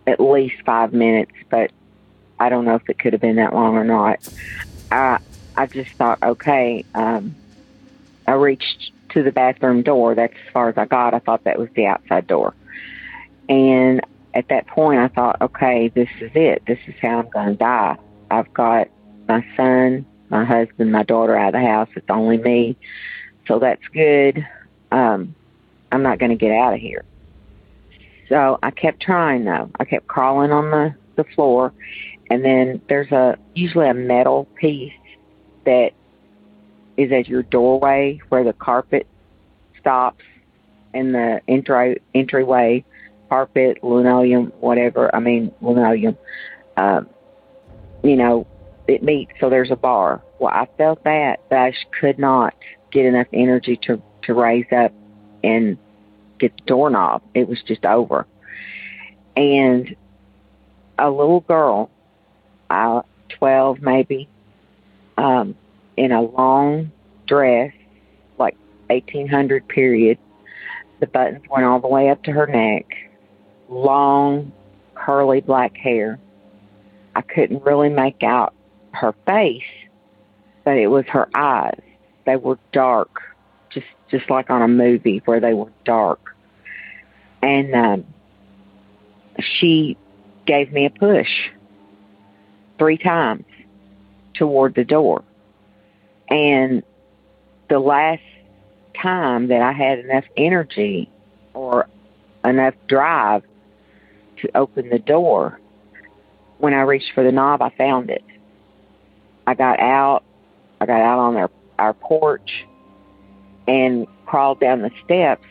[0.05, 1.71] at least five minutes, but
[2.39, 4.27] I don't know if it could have been that long or not.
[4.91, 5.19] I
[5.55, 7.35] I just thought, okay, um,
[8.31, 10.15] I reached to the bathroom door.
[10.15, 11.13] That's as far as I got.
[11.13, 12.53] I thought that was the outside door.
[13.49, 13.99] And
[14.33, 16.63] at that point, I thought, okay, this is it.
[16.65, 17.97] This is how I'm going to die.
[18.29, 18.87] I've got
[19.27, 21.89] my son, my husband, my daughter out of the house.
[21.95, 22.77] It's only me.
[23.47, 24.47] So that's good.
[24.93, 25.35] Um,
[25.91, 27.03] I'm not going to get out of here.
[28.29, 29.69] So I kept trying though.
[29.77, 31.73] I kept crawling on the, the floor
[32.29, 34.93] and then there's a usually a metal piece
[35.65, 35.91] that
[37.01, 39.07] is at your doorway where the carpet
[39.79, 40.23] stops
[40.93, 42.83] and the entry entryway
[43.31, 45.13] carpet, linoleum, whatever.
[45.15, 46.17] I mean linoleum.
[46.75, 47.07] Um,
[48.03, 48.45] you know,
[48.87, 49.31] it meets.
[49.39, 50.21] So there's a bar.
[50.37, 52.53] Well, I felt that, but I could not
[52.91, 54.91] get enough energy to to raise up
[55.43, 55.77] and
[56.39, 57.21] get the doorknob.
[57.33, 58.27] It was just over.
[59.37, 59.95] And
[60.99, 61.89] a little girl,
[62.69, 64.27] uh, 12 maybe,
[65.17, 65.55] um,
[66.01, 66.91] in a long
[67.27, 67.71] dress,
[68.39, 70.17] like 1800 period.
[70.99, 72.87] The buttons went all the way up to her neck.
[73.69, 74.51] Long,
[74.95, 76.19] curly black hair.
[77.15, 78.55] I couldn't really make out
[78.93, 79.61] her face,
[80.65, 81.79] but it was her eyes.
[82.25, 83.21] They were dark,
[83.69, 86.35] just just like on a movie where they were dark.
[87.43, 88.05] And um,
[89.39, 89.97] she
[90.47, 91.29] gave me a push
[92.79, 93.45] three times
[94.33, 95.23] toward the door.
[96.31, 96.81] And
[97.69, 98.23] the last
[98.99, 101.09] time that I had enough energy
[101.53, 101.87] or
[102.43, 103.43] enough drive
[104.37, 105.59] to open the door,
[106.57, 108.23] when I reached for the knob, I found it.
[109.45, 110.23] I got out.
[110.79, 112.65] I got out on our, our porch
[113.67, 115.45] and crawled down the steps.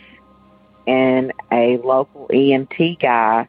[0.86, 3.46] And a local EMT guy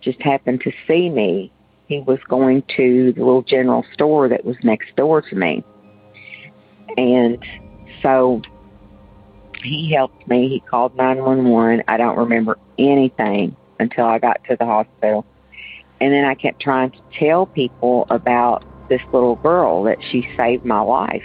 [0.00, 1.52] just happened to see me.
[1.88, 5.62] He was going to the little general store that was next door to me.
[6.96, 7.38] And
[8.02, 8.42] so
[9.62, 10.48] he helped me.
[10.48, 11.84] He called 911.
[11.88, 15.24] I don't remember anything until I got to the hospital.
[16.00, 20.64] And then I kept trying to tell people about this little girl that she saved
[20.64, 21.22] my life.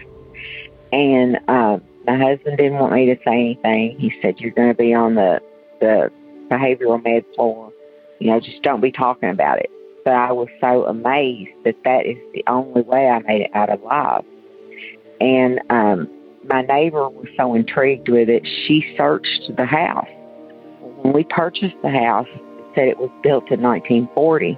[0.91, 3.99] And uh, my husband didn't want me to say anything.
[3.99, 5.41] He said, "You're going to be on the
[5.81, 6.11] the
[6.49, 7.71] behavioral med floor.
[8.19, 9.69] You know, just don't be talking about it."
[10.03, 13.69] But I was so amazed that that is the only way I made it out
[13.69, 14.23] alive.
[15.19, 16.09] And um,
[16.47, 20.07] my neighbor was so intrigued with it, she searched the house.
[20.79, 24.57] When we purchased the house, it said it was built in 1940,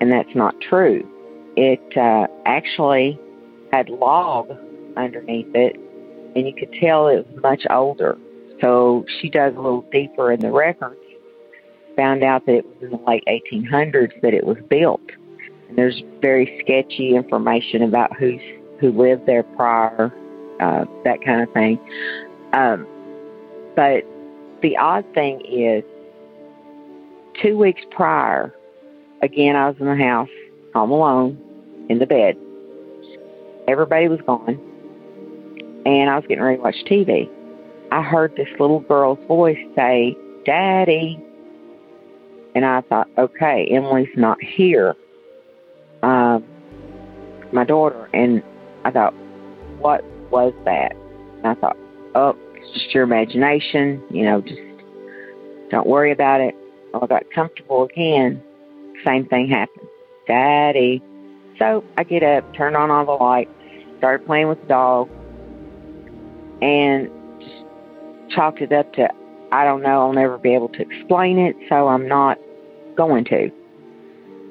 [0.00, 1.08] and that's not true.
[1.56, 3.18] It uh, actually
[3.72, 4.50] had log
[4.96, 5.76] underneath it,
[6.36, 8.18] and you could tell it was much older.
[8.60, 11.00] So she dug a little deeper in the records,
[11.96, 15.02] found out that it was in the late 1800s that it was built.
[15.68, 18.40] And there's very sketchy information about who's
[18.82, 20.12] who lived there prior,
[20.60, 21.78] uh, that kind of thing.
[22.52, 22.86] Um,
[23.76, 24.04] but
[24.60, 25.84] the odd thing is,
[27.40, 28.52] two weeks prior,
[29.22, 30.28] again, I was in the house,
[30.74, 31.38] home alone,
[31.88, 32.36] in the bed.
[33.68, 34.60] Everybody was gone,
[35.86, 37.30] and I was getting ready to watch TV.
[37.92, 41.22] I heard this little girl's voice say, Daddy.
[42.54, 44.96] And I thought, okay, Emily's not here.
[46.02, 46.44] Um,
[47.52, 48.10] my daughter.
[48.12, 48.42] And
[48.84, 49.14] I thought,
[49.78, 50.94] what was that?
[51.38, 51.76] And I thought,
[52.14, 54.02] oh, it's just your imagination.
[54.10, 54.60] You know, just
[55.70, 56.54] don't worry about it.
[56.92, 58.42] Well, I got comfortable again.
[59.04, 59.88] Same thing happened.
[60.26, 61.02] Daddy.
[61.58, 63.50] So I get up, turn on all the lights,
[63.98, 65.08] started playing with the dog,
[66.60, 69.08] and just chalked it up to,
[69.52, 72.38] I don't know, I'll never be able to explain it, so I'm not
[72.96, 73.50] going to.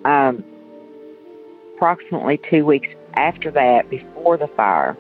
[0.06, 0.44] Um,
[1.76, 4.98] approximately two weeks after that, before the fire,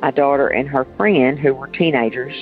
[0.00, 2.34] my daughter and her friend, who were teenagers,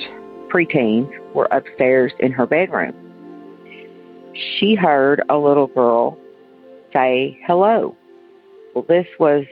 [0.49, 2.93] preteens, were upstairs in her bedroom.
[4.33, 6.17] she heard a little girl
[6.91, 7.95] say hello.
[8.73, 9.45] Well, this was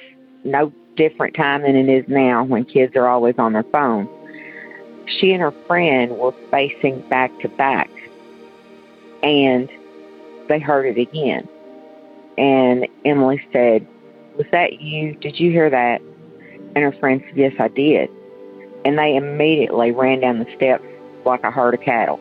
[0.44, 4.08] no different time than it is now when kids are always on their phone.
[5.08, 7.90] She and her friend were facing back to back,
[9.22, 9.70] and
[10.48, 11.48] they heard it again.
[12.38, 13.88] And Emily said,
[14.38, 15.16] Was that you?
[15.16, 16.02] Did you hear that?
[16.76, 18.10] And her friend said, Yes, I did.
[18.86, 20.84] And they immediately ran down the steps
[21.26, 22.20] like a herd of cattle.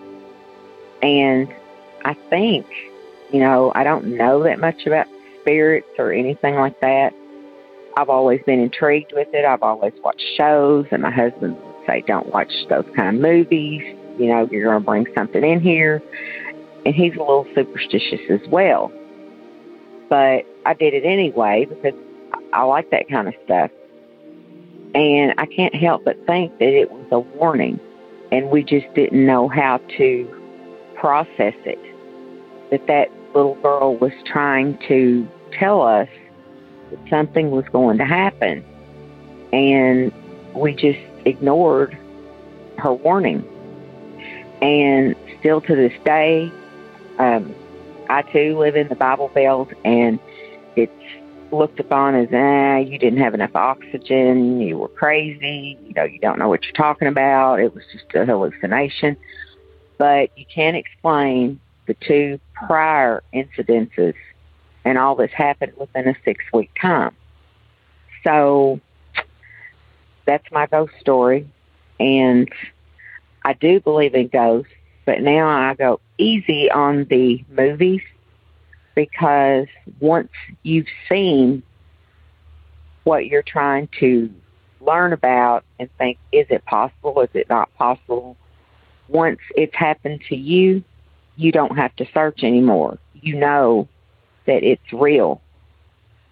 [1.03, 1.53] And
[2.05, 2.66] I think,
[3.33, 5.07] you know, I don't know that much about
[5.40, 7.12] spirits or anything like that.
[7.96, 9.44] I've always been intrigued with it.
[9.44, 13.83] I've always watched shows, and my husband would say, Don't watch those kind of movies.
[14.18, 16.03] You know, you're going to bring something in here.
[16.85, 18.92] And he's a little superstitious as well.
[20.12, 21.94] But I did it anyway because
[22.53, 23.70] I like that kind of stuff.
[24.94, 27.81] And I can't help but think that it was a warning,
[28.31, 30.29] and we just didn't know how to
[30.96, 31.79] process it.
[32.70, 35.27] That that little girl was trying to
[35.59, 36.11] tell us
[36.90, 38.62] that something was going to happen,
[39.51, 40.12] and
[40.55, 41.96] we just ignored
[42.77, 43.42] her warning.
[44.61, 46.53] And still to this day,
[47.18, 47.55] um,
[48.09, 50.19] I too live in the Bible Belt, and
[50.77, 50.93] it's
[51.53, 56.19] looked upon as, ah, you didn't have enough oxygen, you were crazy, you know, you
[56.19, 59.17] don't know what you're talking about, it was just a hallucination.
[59.99, 64.15] But you can't explain the two prior incidences,
[64.85, 67.15] and all this happened within a six week time.
[68.25, 68.81] So
[70.25, 71.47] that's my ghost story,
[72.01, 72.49] and
[73.45, 74.73] I do believe in ghosts,
[75.05, 78.03] but now I go easy on the movies
[78.95, 79.67] because
[80.01, 80.31] once
[80.62, 81.62] you've seen
[83.05, 84.33] what you're trying to
[84.81, 87.21] learn about and think, is it possible?
[87.21, 88.37] Is it not possible?
[89.09, 90.85] Once it's happened to you,
[91.37, 92.99] you don't have to search anymore.
[93.15, 93.88] You know
[94.47, 95.41] that it's real.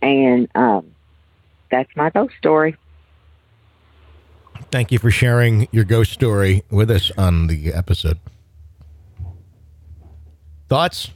[0.02, 0.92] And um,
[1.70, 2.76] that's my ghost story.
[4.70, 8.18] Thank you for sharing your ghost story with us on the episode.
[10.70, 11.10] Thoughts?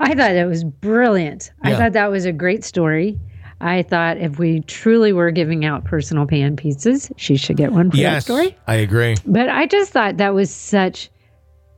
[0.00, 1.52] I thought it was brilliant.
[1.62, 3.20] I thought that was a great story.
[3.60, 7.90] I thought if we truly were giving out personal pan pizzas, she should get one
[7.90, 8.56] for that Yes, story.
[8.66, 9.16] I agree.
[9.26, 11.10] But I just thought that was such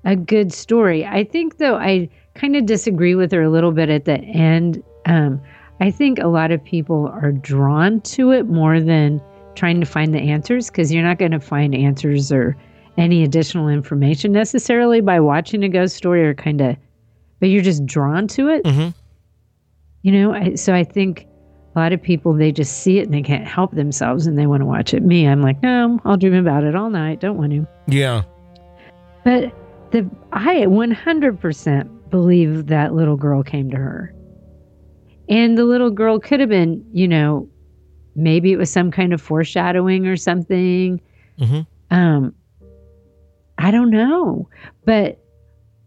[0.04, 1.04] a good story.
[1.04, 4.80] I think, though, I kind of disagree with her a little bit at the end.
[5.06, 5.40] Um,
[5.80, 9.20] I think a lot of people are drawn to it more than
[9.56, 12.56] trying to find the answers because you're not going to find answers or
[13.00, 16.76] any additional information necessarily by watching a ghost story or kind of,
[17.40, 18.62] but you're just drawn to it.
[18.64, 18.94] Mhm.
[20.02, 21.26] You know, I, so I think
[21.74, 24.46] a lot of people they just see it and they can't help themselves and they
[24.46, 25.02] want to watch it.
[25.02, 27.20] Me, I'm like, no, I'll dream about it all night.
[27.20, 27.66] Don't want to.
[27.86, 28.22] Yeah.
[29.24, 29.52] But
[29.92, 34.14] the I 100% believe that little girl came to her.
[35.28, 37.48] And the little girl could have been, you know,
[38.16, 41.00] maybe it was some kind of foreshadowing or something.
[41.38, 41.66] Mhm.
[41.90, 42.34] Um
[43.60, 44.48] I don't know.
[44.84, 45.18] But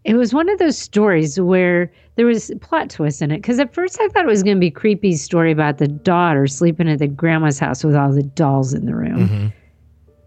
[0.03, 3.73] it was one of those stories where there was plot twists in it because at
[3.73, 6.89] first I thought it was going to be a creepy story about the daughter sleeping
[6.89, 9.27] at the grandma's house with all the dolls in the room.
[9.27, 9.47] hmm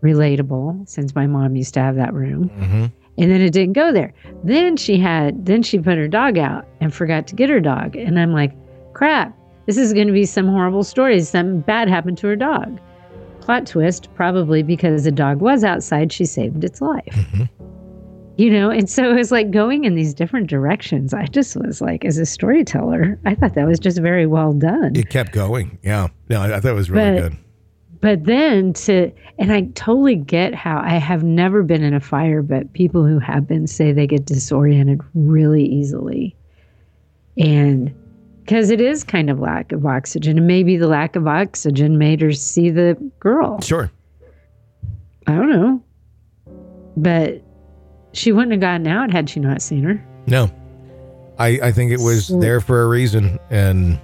[0.02, 2.87] Relatable, since my mom used to have that room hmm
[3.18, 4.12] and then it didn't go there.
[4.44, 7.96] Then she had, then she put her dog out and forgot to get her dog.
[7.96, 8.52] And I'm like,
[8.92, 11.20] crap, this is going to be some horrible story.
[11.22, 12.78] Something bad happened to her dog.
[13.46, 17.04] Plot twist, probably because the dog was outside, she saved its life.
[17.32, 17.48] Mhm.
[18.37, 21.14] You know, and so it was like going in these different directions.
[21.14, 24.94] I just was like, as a storyteller, I thought that was just very well done.
[24.96, 25.78] It kept going.
[25.82, 26.09] Yeah.
[26.28, 27.38] No, I, I thought it was really But- good.
[28.02, 32.42] but then to and i totally get how i have never been in a fire
[32.42, 36.37] but people who have been say they get disoriented really easily
[37.38, 37.94] and
[38.46, 42.20] because it is kind of lack of oxygen and maybe the lack of oxygen made
[42.20, 43.90] her see the girl Sure.
[45.26, 45.82] i don't know
[46.96, 47.42] but
[48.12, 50.50] she wouldn't have gotten out had she not seen her No.
[51.38, 54.01] I, I think it was So- there for a reason and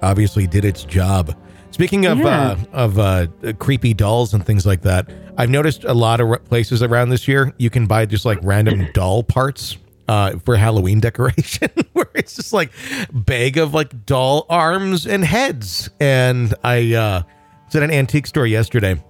[0.00, 1.34] obviously did its job.
[1.72, 2.52] Speaking of Yeah.
[2.52, 3.26] uh, of uh,
[3.58, 5.08] creepy dolls and things like that,
[5.38, 8.86] I've noticed a lot of places around this year you can buy just like random
[8.94, 9.76] doll parts
[10.08, 11.68] uh, for Halloween decoration,
[12.14, 12.70] it's just like
[13.12, 15.90] bag of like doll arms and heads.
[16.00, 17.22] And I uh,
[17.66, 19.02] was at an antique store yesterday,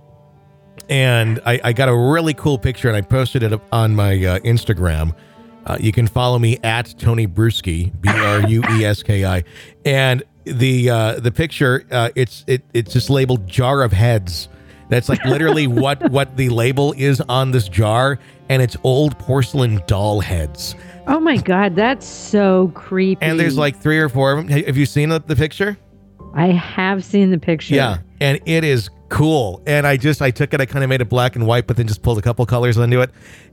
[0.88, 4.38] and I, I got a really cool picture, and I posted it on my uh,
[4.40, 5.14] Instagram.
[5.64, 9.44] Uh, you can follow me at Tony Brueski, B R U E S K I,
[9.84, 14.48] and the uh, the picture uh, it's it it's just labeled jar of heads.
[14.88, 19.80] That's like literally what what the label is on this jar, and it's old porcelain
[19.86, 20.74] doll heads.
[21.06, 23.24] Oh my god, that's so creepy.
[23.24, 24.64] And there's like three or four of them.
[24.64, 25.76] Have you seen the, the picture?
[26.34, 27.74] I have seen the picture.
[27.74, 29.62] Yeah, and it is cool.
[29.66, 31.76] And I just I took it, I kind of made it black and white, but
[31.76, 33.10] then just pulled a couple colors into it,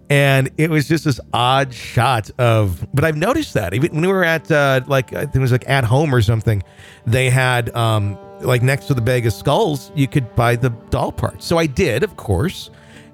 [0.10, 2.88] and it was just this odd shot of.
[2.94, 5.52] But I've noticed that even when we were at uh, like I think it was
[5.52, 6.64] like at home or something,
[7.06, 11.12] they had um like next to the bag of skulls, you could buy the doll
[11.12, 11.46] parts.
[11.46, 12.70] So I did, of course,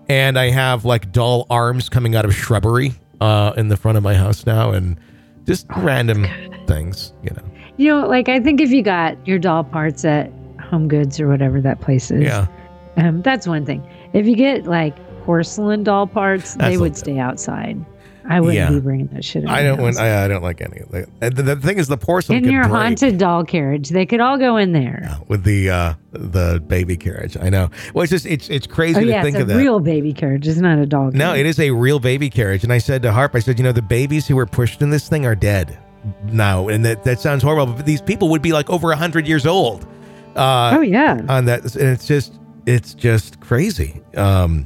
[0.09, 4.03] and I have like doll arms coming out of shrubbery uh in the front of
[4.03, 4.97] my house now, and
[5.45, 6.25] just random
[6.67, 7.43] things, you know.
[7.77, 10.31] You know, like I think if you got your doll parts at
[10.69, 12.47] Home Goods or whatever that place is, Yeah.
[12.97, 13.83] um, that's one thing.
[14.13, 17.83] If you get like porcelain doll parts, That's they would stay outside.
[18.27, 18.69] I wouldn't Yeah.
[18.69, 19.43] be bringing that shit.
[19.43, 19.97] In I don't want.
[19.97, 21.35] I, I don't like any of that.
[21.35, 24.37] The, the thing is, the porcelain in your break haunted doll carriage, they could all
[24.37, 25.17] go in there.
[25.27, 27.37] with the uh the baby carriage.
[27.39, 27.69] I know.
[27.93, 29.57] Well, it's just it's it's crazy Oh to yeah, think it's of that.
[29.57, 30.47] real baby carriage.
[30.47, 31.11] It's not a doll.
[31.11, 31.39] no, carriage.
[31.41, 32.63] it is a real baby carriage.
[32.63, 34.89] And I said to Harp, I said, you know, the babies who were pushed in
[34.89, 35.77] this thing are dead
[36.25, 37.73] now, and that that sounds horrible.
[37.73, 39.85] But these people would be like over hundred years old.
[40.35, 41.21] Uh, Oh yeah.
[41.29, 42.33] on that, and it's just
[42.65, 44.01] it's just crazy.
[44.17, 44.65] Um,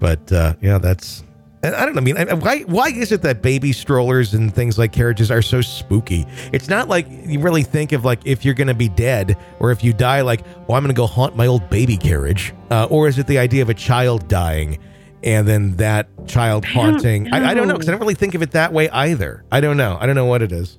[0.00, 1.24] but uh, yeah, that's.
[1.62, 2.00] And I don't know.
[2.00, 5.60] I mean, why why is it that baby strollers and things like carriages are so
[5.60, 6.24] spooky?
[6.52, 9.72] It's not like you really think of like if you're going to be dead or
[9.72, 12.86] if you die, like, oh, I'm going to go haunt my old baby carriage, uh,
[12.90, 14.78] or is it the idea of a child dying
[15.24, 17.32] and then that child haunting?
[17.32, 19.44] I, I don't know because I don't really think of it that way either.
[19.50, 19.98] I don't know.
[20.00, 20.78] I don't know what it is,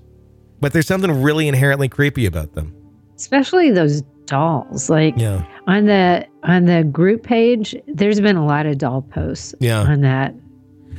[0.62, 2.74] but there's something really inherently creepy about them.
[3.18, 4.90] Especially those dolls.
[4.90, 9.54] Like Yeah, on the on the group page, there's been a lot of doll posts
[9.60, 9.82] yeah.
[9.82, 10.34] on that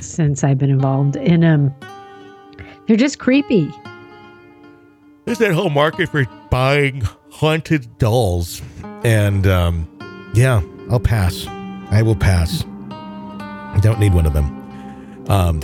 [0.01, 1.15] since I've been involved.
[1.15, 1.73] in them.
[2.87, 3.71] they're just creepy.
[5.25, 8.61] There's that whole market for buying haunted dolls.
[9.03, 9.87] And um,
[10.33, 11.45] yeah, I'll pass.
[11.91, 12.65] I will pass.
[12.91, 14.45] I don't need one of them.
[15.29, 15.59] Um,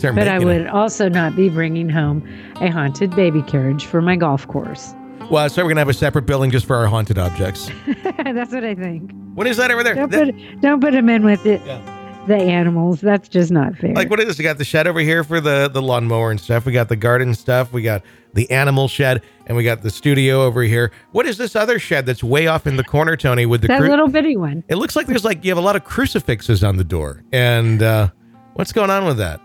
[0.00, 2.26] But I would also not be bringing home
[2.60, 4.94] a haunted baby carriage for my golf course.
[5.30, 7.70] Well, so we're gonna have a separate building just for our haunted objects.
[8.24, 9.12] That's what I think.
[9.34, 9.94] What is that over there?
[9.94, 11.60] Don't That- put don't put them in with it.
[11.64, 11.80] Yeah.
[12.26, 13.00] The animals.
[13.00, 13.94] That's just not fair.
[13.94, 14.38] like what is this?
[14.38, 16.64] We got the shed over here for the the lawnmower and stuff.
[16.64, 17.72] We got the garden stuff.
[17.72, 18.02] We got
[18.32, 20.92] the animal shed, and we got the studio over here.
[21.10, 23.44] What is this other shed that's way off in the corner, Tony?
[23.44, 24.62] With the that cru- little bitty one.
[24.68, 27.24] It looks like there's like you have a lot of crucifixes on the door.
[27.32, 28.10] And uh,
[28.54, 29.40] what's going on with that?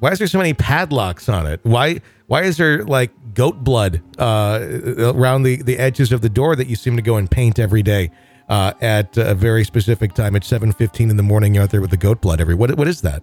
[0.00, 1.60] Why is there so many padlocks on it?
[1.62, 4.60] Why why is there like goat blood uh,
[4.98, 7.82] around the, the edges of the door that you seem to go and paint every
[7.82, 8.10] day
[8.48, 11.54] uh, at a very specific time at 7:15 in the morning?
[11.54, 12.54] You're out there with the goat blood every.
[12.54, 13.22] What what is that?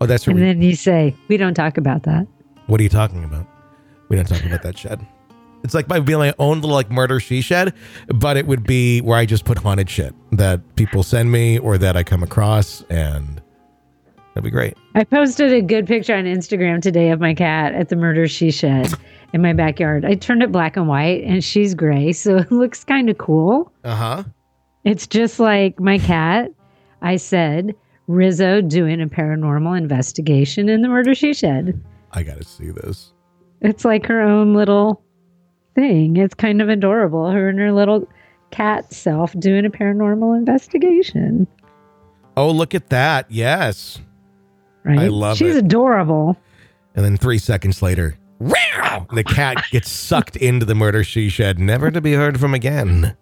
[0.00, 2.26] Oh, that's And what, then you say, We don't talk about that.
[2.66, 3.46] what are you talking about?
[4.08, 5.06] We don't talk about that shed.
[5.64, 7.72] It's like my being my own little like murder she shed,
[8.08, 11.78] but it would be where I just put haunted shit that people send me or
[11.78, 13.40] that I come across, and
[14.34, 14.76] that'd be great.
[14.96, 18.50] I posted a good picture on Instagram today of my cat at the murder she
[18.50, 18.92] shed
[19.32, 20.04] in my backyard.
[20.04, 23.72] I turned it black and white and she's gray, so it looks kind of cool.
[23.84, 24.24] Uh huh.
[24.84, 26.50] It's just like my cat.
[27.02, 27.74] I said,
[28.08, 31.80] Rizzo doing a paranormal investigation in the murder she shed.
[32.12, 33.12] I gotta see this.
[33.60, 35.02] It's like her own little
[35.74, 36.16] thing.
[36.16, 37.30] It's kind of adorable.
[37.30, 38.08] Her and her little
[38.50, 41.46] cat self doing a paranormal investigation.
[42.36, 43.30] Oh, look at that!
[43.30, 44.00] Yes.
[44.84, 44.98] Right?
[44.98, 45.64] I love She's it.
[45.64, 46.36] adorable.
[46.94, 51.90] And then three seconds later, the cat gets sucked into the murder she shed, never
[51.90, 53.16] to be heard from again.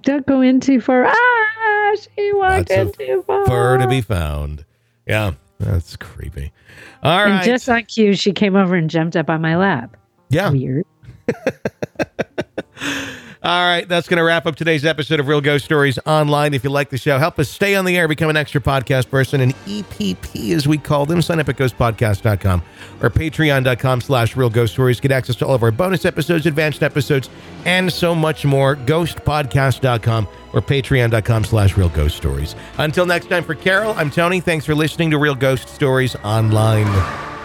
[0.00, 1.04] Don't go in too far.
[1.06, 3.46] Ah, she walked Lots in too far.
[3.46, 4.64] Fur to be found.
[5.06, 6.52] Yeah, that's creepy.
[7.02, 7.44] All And right.
[7.44, 9.96] just on cue, she came over and jumped up on my lap.
[10.30, 10.50] yeah.
[10.50, 10.86] Weird.
[13.44, 16.54] All right, that's going to wrap up today's episode of Real Ghost Stories Online.
[16.54, 19.10] If you like the show, help us stay on the air, become an extra podcast
[19.10, 21.20] person, an EPP as we call them.
[21.20, 22.62] Sign up at ghostpodcast.com
[23.00, 25.00] or patreon.com slash real ghost stories.
[25.00, 27.30] Get access to all of our bonus episodes, advanced episodes,
[27.64, 28.76] and so much more.
[28.76, 32.54] Ghostpodcast.com or patreon.com slash real ghost stories.
[32.78, 34.38] Until next time, for Carol, I'm Tony.
[34.40, 37.41] Thanks for listening to Real Ghost Stories Online.